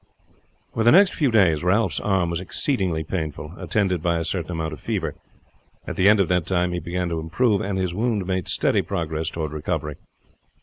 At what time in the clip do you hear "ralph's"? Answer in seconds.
1.63-1.99